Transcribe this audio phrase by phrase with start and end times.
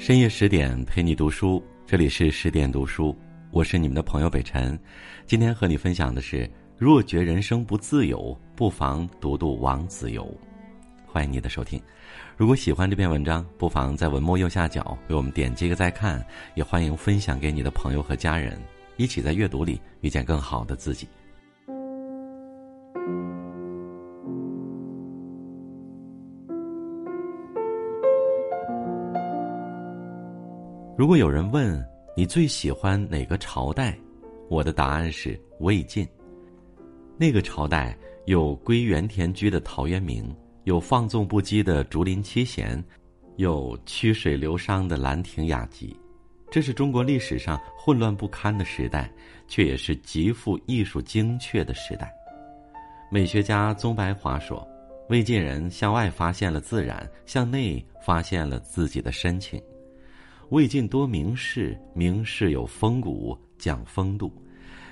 [0.00, 3.14] 深夜十点陪你读书，这里是十点读书，
[3.50, 4.76] 我是你们的朋友北辰。
[5.26, 10.26] 今天和你分享的是：若觉人生不自由，不妨读读王子猷。
[11.06, 11.78] 欢迎你的收听。
[12.34, 16.24] 如果喜欢这篇文章，不妨在文末右下角为我们点击个再看，
[16.54, 18.58] 也欢迎分享给你的朋友和家人，
[18.96, 21.06] 一起在阅读里遇见更好的自己。
[31.00, 31.82] 如果有人问
[32.14, 33.98] 你最喜欢哪个朝代，
[34.50, 36.06] 我的答案是魏晋。
[37.16, 37.96] 那个朝代
[38.26, 40.30] 有归园田居的陶渊明，
[40.64, 42.84] 有放纵不羁的竹林七贤，
[43.36, 45.96] 有曲水流觞的兰亭雅集。
[46.50, 49.10] 这是中国历史上混乱不堪的时代，
[49.48, 52.12] 却也是极富艺术精确的时代。
[53.10, 54.68] 美学家宗白华说
[55.08, 59.58] ：“魏晋人向外发现了自然，向内发现了自己的深情。”
[60.50, 64.32] 魏晋多名士，名士有风骨，讲风度。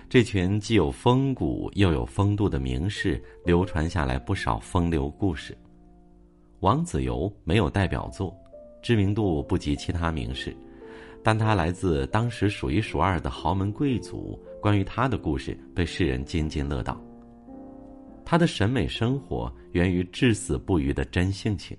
[0.09, 5.59] 这群既有风骨又有风度的名士，流传下来不少风流故事。
[6.61, 8.33] 王子猷没有代表作，
[8.81, 10.57] 知名度不及其他名士，
[11.25, 14.41] 但他来自当时数一数二的豪门贵族。
[14.63, 17.01] 关于他的故事，被世人津津乐道。
[18.25, 21.77] 他的审美生活源于至死不渝的真性情。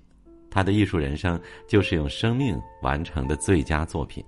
[0.50, 4.24] 他的艺术人生就是用生命完成的最佳作品。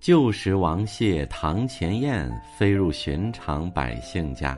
[0.00, 4.56] 旧时王谢堂前燕，飞入寻常百姓家。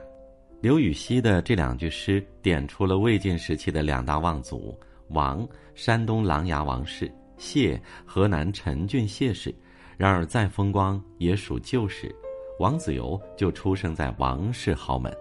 [0.60, 4.76] 刘禹锡的这两句诗点出了魏晋时期的两大望族：
[5.10, 7.06] 王，山东琅琊王氏；
[7.38, 9.54] 谢，河南陈郡谢氏。
[9.96, 12.14] 然而再风光也属旧时。
[12.58, 15.14] 王子猷就出生在王氏豪门，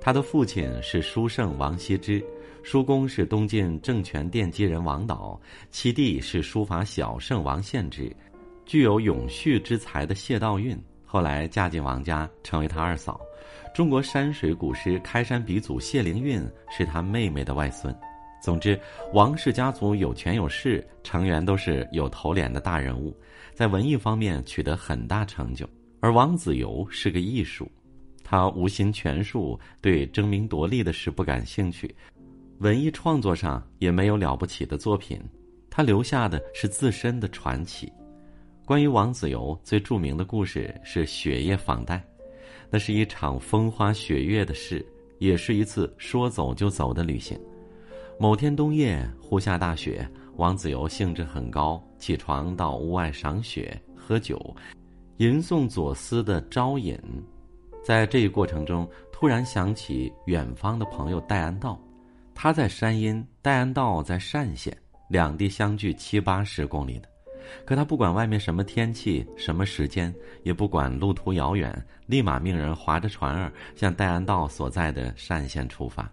[0.00, 2.24] 他的父亲是书圣王羲之。
[2.62, 8.14] 叔公是东晋政权奠基人王导，其弟是书法小圣王献之，
[8.66, 10.76] 具有永续之才的谢道韫，
[11.06, 13.18] 后来嫁进王家，成为他二嫂。
[13.74, 17.94] 中国山水古诗开山鼻祖谢灵运是他妹妹的外孙。
[18.42, 18.78] 总之，
[19.14, 23.16] 王氏家族有权有势，成员都是有头脸的大人物，
[23.54, 25.66] 在文艺方面取得很大成就。
[26.00, 27.70] 而王子猷是个艺术，
[28.30, 31.92] 他无心权术，对争名夺利的事不感兴趣。
[32.58, 35.20] 文艺创作上也没有了不起的作品，
[35.68, 37.92] 他留下的是自身的传奇。
[38.64, 42.00] 关于王子猷最著名的故事是雪夜访戴，
[42.70, 44.86] 那是一场风花雪月的事，
[45.18, 47.36] 也是一次说走就走的旅行。
[48.16, 54.54] 某天冬夜忽下大雪，王子猷兴致很高，起床到屋外赏雪、喝酒，
[55.16, 56.94] 吟诵左思的《招引》。
[57.82, 61.80] 在这一过程中，突然想起远方的朋友戴安道。
[62.34, 64.76] 他在山阴，戴安道在单县，
[65.08, 67.08] 两地相距七八十公里的。
[67.64, 71.74] 可他不管外面什么天气、什么时间，也不管路途遥远，
[72.06, 76.10] 立马命人划着船儿向戴安道所在的单县出发。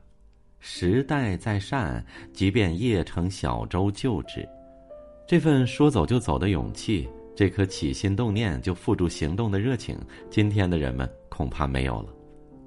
[0.59, 2.03] 时代在单，
[2.33, 4.47] 即便夜乘小舟救之。
[5.27, 9.95] 这份说走就走的勇气，这颗起心动念就付诸行动的热情，
[10.27, 12.09] 今天的人们恐怕没有了。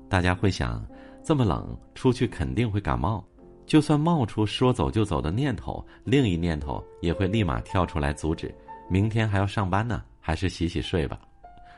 [0.09, 0.87] 大家会想，
[1.25, 3.27] 这么冷，出去肯定会感冒。
[3.67, 8.55] 就算冒出说走就走的念头，另一念头也会立马跳出来阻止。
[8.89, 11.21] 明天还要上班呢，还是洗洗睡吧。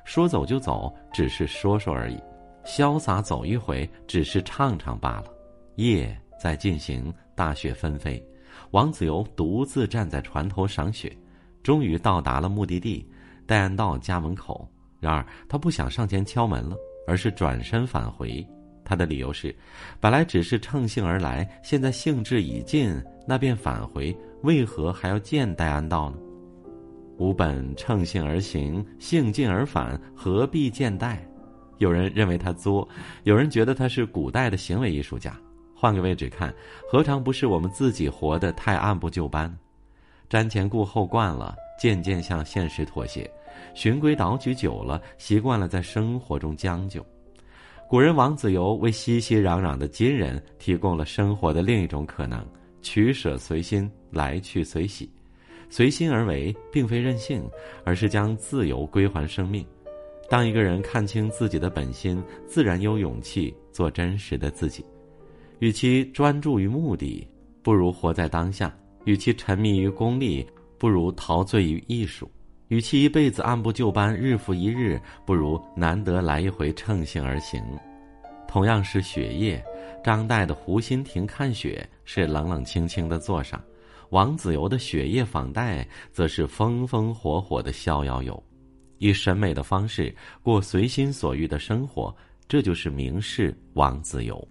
[0.05, 2.19] 说走就走，只是说说而已；
[2.63, 5.33] 潇洒走一回，只是唱唱罢了。
[5.77, 8.23] 夜在进行，大雪纷飞，
[8.73, 11.11] 王子猷独自站在船头赏雪，
[11.63, 13.07] 终于到达了目的地——
[13.47, 14.69] 戴安道家门口。
[15.01, 18.47] 然而他不想上前敲门了，而是转身返回。
[18.85, 19.55] 他的理由是，
[20.01, 22.95] 本来只是乘兴而来，现在兴致已尽，
[23.27, 24.17] 那便返回。
[24.43, 26.19] 为何还要见戴安道呢？
[27.19, 31.25] 吾本乘兴而行，兴尽而返，何必见戴？
[31.79, 32.89] 有人认为他作，
[33.23, 35.37] 有人觉得他是古代的行为艺术家。
[35.75, 36.53] 换个位置看，
[36.89, 39.53] 何尝不是我们自己活得太按部就班，
[40.33, 43.31] 瞻前顾后惯了，渐渐向现实妥协，
[43.75, 47.05] 循规蹈矩久了，习惯了在生活中将就。
[47.87, 52.43] 古人王子猷为熙熙攘攘的今人提供了生活的另一种可能：
[52.81, 55.07] 取舍随心，来去随喜，
[55.69, 57.47] 随心而为，并非任性，
[57.85, 59.63] 而是将自由归还生命。
[60.31, 64.83] 当一个人看清自己的本心，自然有勇气做真实的自己。
[65.59, 67.29] 与其专注于目的，
[67.63, 68.71] 不如活在当下；
[69.05, 70.47] 与其沉迷于功利，
[70.79, 72.31] 不如陶醉于艺术。
[72.69, 77.63] 与其一辈子按部就班、日复一日，不如难得来一回乘兴而行。
[78.49, 79.63] 同样是雪夜，
[80.03, 83.63] 张岱的湖心亭看雪是冷冷清清的坐上，
[84.11, 88.43] 王子猷的雪夜访戴则是风风火火的逍遥游，
[88.99, 92.15] 以审美的方式过随心所欲的生活，
[92.49, 94.43] 这就是名士王子猷。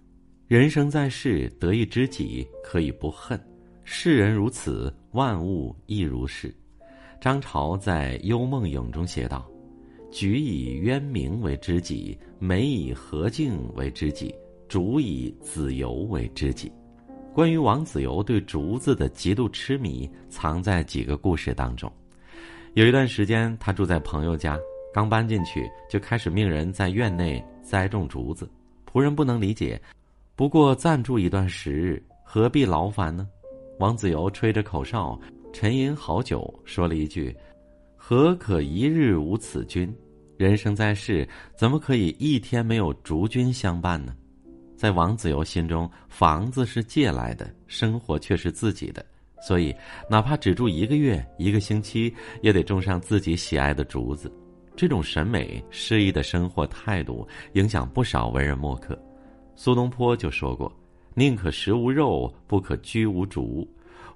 [0.46, 3.40] 人生在世，得一知己可以不恨，
[3.84, 6.54] 世人如此，万物亦如是。
[7.20, 9.48] 张潮在《幽梦影》中写道
[10.10, 14.34] ：“举以渊明为知己，美以何敬为知己，
[14.68, 16.70] 竹以子由为知己。”
[17.34, 21.90] 关于王子猷对竹子的极度痴迷，藏在几个故事当中。
[22.74, 24.58] 有一段时间，他住在朋友家，
[24.92, 28.48] 刚搬进去就开始命人在院内栽种竹子。
[28.90, 29.80] 仆人不能理解，
[30.36, 33.26] 不过暂住一段时日，何必劳烦呢？
[33.82, 35.18] 王子猷吹着口哨。
[35.52, 37.36] 沉吟好久，说了一句
[37.98, 39.92] ：“何可一日无此君？
[40.36, 44.14] 人生在世，怎么可以一天没有竹君相伴呢？”
[44.78, 49.04] 在王子猷心中，房子是借来的，生活却是自己的，
[49.40, 49.74] 所以
[50.08, 54.32] 哪怕只住一个月、一个星期，也得种上自己喜爱的竹子。
[54.76, 58.96] 这种审美、诗意的生活态度，影响不少文人墨客。
[59.56, 60.72] 苏东坡就说过
[61.14, 63.68] ：“宁可食无肉，不可居无竹。”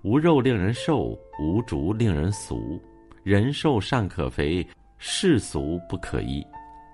[0.02, 2.80] 无肉令人瘦，无竹令人俗。
[3.24, 4.64] 人瘦尚可肥，
[4.98, 6.46] 世俗不可依。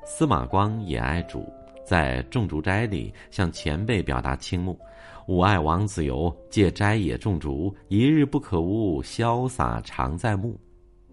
[0.07, 1.47] 司马光也爱竹，
[1.85, 4.79] 在《种竹斋》里向前辈表达倾慕
[5.29, 10.59] ：“吾爱王子猷，借斋野种竹，一日不可无，潇洒常在目。”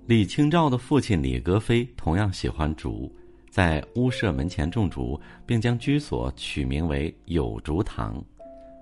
[0.07, 3.13] 李清照的父亲李格非同样喜欢竹，
[3.49, 8.23] 在屋舍门前种竹，并将居所取名为“有竹堂”。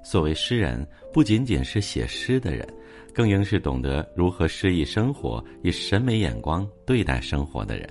[0.09, 2.65] 所谓诗人，不仅仅是写诗的人。
[3.13, 7.89] 更应是懂得如何诗意生活、以审美眼光对待生活的人。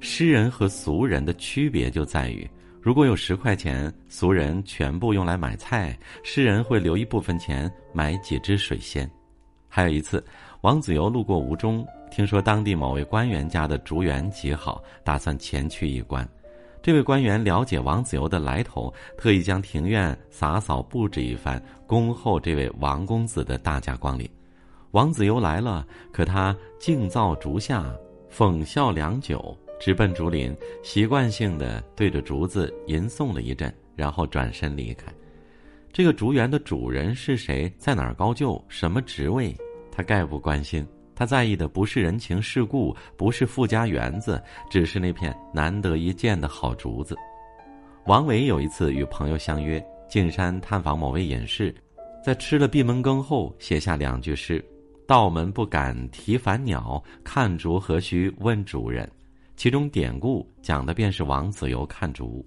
[0.00, 2.48] 诗人和俗人的区别就在于，
[2.80, 9.06] 如果有十块钱，俗人全部用来买菜，诗人会留一部分钱买几支水仙。
[9.68, 10.24] 还有一次，
[10.62, 16.26] 王子猷路过吴中，听说当地某位官员家的竹园极好，打算前去一观。
[16.86, 24.30] 这位官员了解王子猷的来头，特意将庭院洒扫布置一番，恭候这位王公子的大驾光临。
[24.92, 27.92] 王子猷来了，可他静造竹下，
[28.32, 35.12] 讽笑良久，直奔竹林，习惯性的对着竹子吟诵了一阵，然后转身离开。
[35.92, 37.68] 这个竹园的主人是谁？
[37.76, 38.64] 在哪儿高就？
[38.68, 39.52] 什么职位？
[39.90, 40.86] 他概不关心。
[41.16, 44.40] 他在意的不是人情世故，不是富家园子，
[44.70, 47.16] 只是那片难得一见的好竹子。
[48.04, 51.74] 王维有一次与朋友相约进山探访某位隐士，
[52.22, 54.62] 在吃了闭门羹后，写下两句诗
[55.08, 59.10] ：“道门不敢提凡鸟，看竹何须问主人。”
[59.56, 62.46] 其中典故讲的便是王子猷看竹。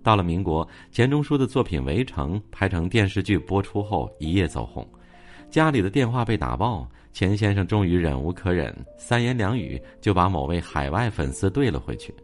[0.00, 4.88] 到了民国，钱钟书的作品《围城》拍成电视剧播出后，一夜走红。
[5.56, 12.14] 家里的电话被打爆，钱先生终于忍无可忍，三言两语就把某位海外粉丝怼了回去。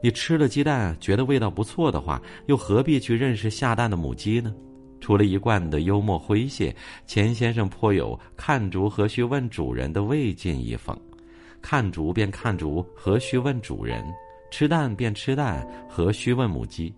[0.00, 4.54] 你吃了鸡蛋觉得味道不错的话，又何必去认识下蛋的母鸡呢？
[5.00, 6.72] 除了一贯的幽默诙谐，
[7.08, 10.96] 钱先生颇有“看竹何须问主人”的魏晋遗风。
[11.60, 14.00] 看竹便看竹，何须问主人？
[14.48, 16.94] 吃蛋便吃蛋，何须问母鸡？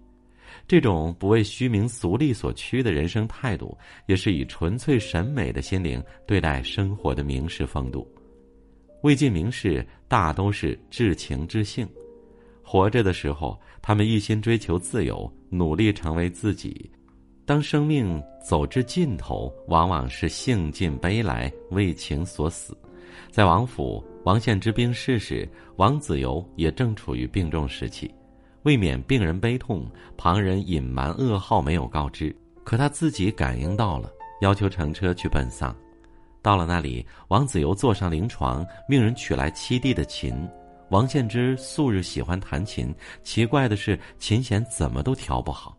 [0.67, 8.07] 这种不为虚名俗利所驱的人生态度，也是以纯粹审美的心灵对待生活的名士风度。
[9.03, 11.89] 魏晋名士大都是至情至性，
[12.63, 16.71] 活着的时候，他们一心追求自由，努力成为自己；
[17.47, 22.77] 当生命走至尽头，往往是兴尽悲来，为情所死。
[23.31, 28.13] 在王府，王献之病逝时，王子猷也正处于病重时期。
[28.69, 35.75] 未免病人悲痛，旁人隐瞒噩耗没有告知，可他自己感应到了，要求乘车去奔丧。
[36.43, 40.47] 到了那里，王子猷坐上灵床，命人取来七弟的琴。
[40.91, 45.75] 王献之素日喜欢弹琴，奇怪的是琴弦怎么都调不好。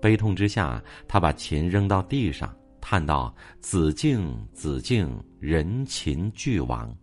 [0.00, 6.96] 悲痛之下，他把琴扔到地上，叹道：“子敬，子敬，人琴俱亡。”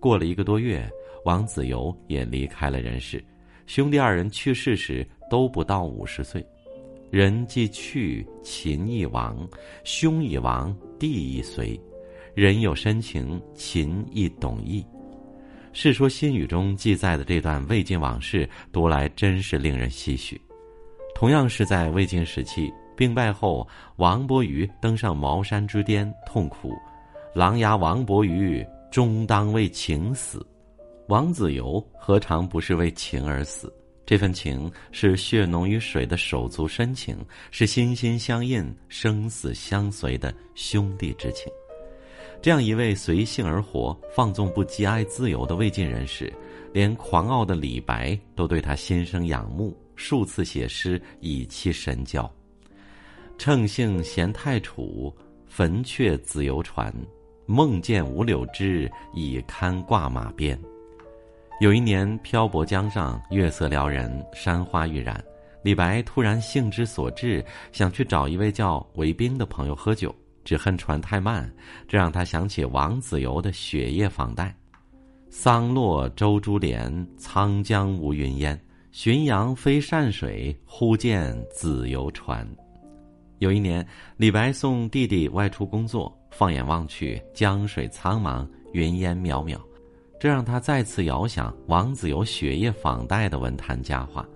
[0.00, 0.90] 过了一个多月，
[1.26, 3.22] 王子猷也离开了人世。
[3.66, 6.44] 兄弟二人去世时都不到五十岁，
[7.10, 9.36] 人既去，情亦亡；
[9.84, 11.78] 兄已亡，弟亦随。
[12.34, 14.82] 人有深情，情亦懂意。
[15.72, 20.40] 《世说新语》中记载的这段魏晋往事，读来真是令人唏嘘。
[21.14, 26.72] 同样是在魏晋时期，病败后，王伯瑜登上茅山之巅，痛哭
[27.34, 30.46] ：“琅琊王伯瑜，终当为情死。”
[31.08, 33.72] 王子猷何尝不是为情而死？
[34.04, 37.16] 这份情是血浓于水的手足深情，
[37.52, 41.50] 是心心相印、生死相随的兄弟之情。
[42.42, 46.32] 这样一位随性而活、放纵不羁、爱自由的魏晋人士，
[46.72, 52.28] 连狂傲的李白都对他心生仰慕，数次写诗以期神交。
[53.38, 55.14] 乘兴贤太楚，
[55.46, 56.92] 焚却子游船。
[57.46, 60.58] 梦见五柳枝，已堪挂马鞭。
[61.58, 65.22] 有一年漂泊江上，月色撩人，山花欲染。
[65.62, 71.50] 李白突然兴之所至，想去找一位叫韦冰的朋友喝酒，只恨船太慢，
[71.88, 74.44] 这让他想起王子猷的《雪夜访戴》
[75.30, 78.60] ：“桑落舟珠帘，沧江无云烟。
[78.92, 82.46] 浔阳飞善水，忽见子游船。”
[83.40, 83.86] 有一年，
[84.18, 86.14] 李白送弟弟外出工作。
[86.30, 89.58] 放眼望去，江水苍茫，云烟渺渺，
[90.18, 94.26] 这让他再次遥想王子猷雪夜访戴的文坛佳话：“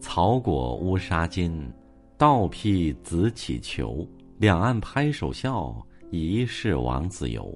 [0.00, 1.60] 草裹乌纱巾，
[2.16, 4.08] 道披紫绮裘。
[4.38, 5.74] 两岸拍手笑，
[6.10, 7.52] 疑是王子猷。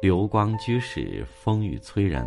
[0.00, 2.26] 流光居士，风雨催人。”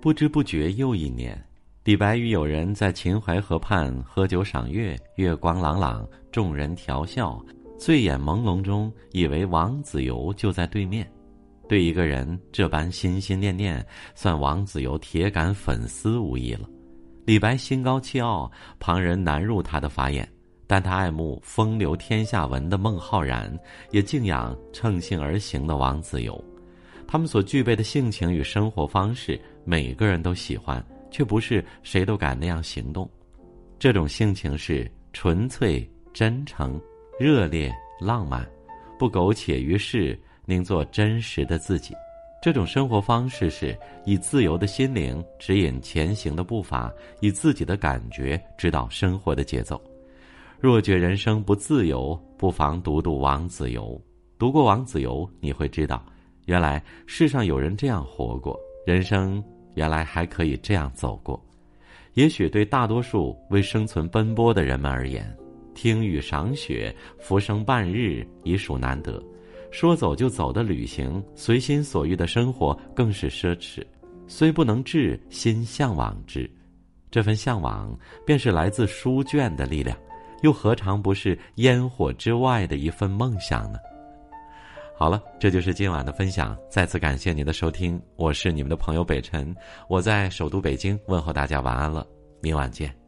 [0.00, 1.38] 不知不觉又一年，
[1.84, 7.38] 李白与友人在秦淮河畔喝酒赏月，月光朗朗，众人调笑。
[7.78, 11.06] 醉眼朦胧中，以为王子猷就在对面，
[11.70, 13.86] 对一个人这般心心念念，
[14.16, 16.68] 算王子猷铁杆粉丝无疑了。
[17.24, 18.50] 李白心高气傲，
[18.80, 20.28] 旁人难入他的法眼，
[20.66, 23.56] 但他爱慕风流天下文的孟浩然，
[23.92, 26.42] 也敬仰乘兴而行的王子猷。
[27.06, 33.08] 他们所具备的性情与生活方式，每个人都喜欢，却不是谁都敢那样行动。
[33.78, 36.80] 这种性情是纯粹真诚。
[37.16, 38.44] 热烈浪漫，
[38.98, 40.18] 不苟且于世，
[40.50, 41.94] 宁做真实的自己。
[42.42, 49.80] 这种生活方式是以自由的心灵指引前行的步伐，以自己的感觉指导生活的节奏。
[50.58, 54.00] 若觉人生不自由，不妨读读王子猷。
[54.38, 56.04] 读过王子猷，你会知道，
[56.46, 59.42] 原来世上有人这样活过，人生
[59.74, 61.40] 原来还可以这样走过。
[62.14, 65.32] 也许对大多数为生存奔波的人们而言。
[65.74, 69.22] 听雨赏雪，浮生半日已属难得。
[69.70, 73.84] 说走就走的旅行，随心所欲的生活更是奢侈。
[74.26, 76.48] 虽不能至，心向往之。
[77.10, 79.96] 这份向往，便是来自书卷的力量，
[80.42, 83.78] 又何尝不是烟火之外的一份梦想呢？
[84.96, 86.56] 好了，这就是今晚的分享。
[86.68, 89.54] 再次感谢您的收听，我是你们的朋友北辰，
[89.88, 92.06] 我在首都北京问候大家晚安了，
[92.40, 92.99] 明晚见。